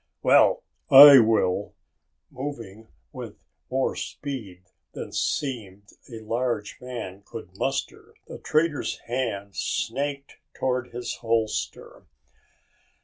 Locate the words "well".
0.23-0.63